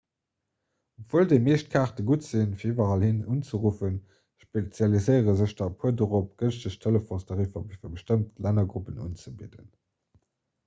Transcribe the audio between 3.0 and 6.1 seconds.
hin unzeruffen spezialiséiere sech der e puer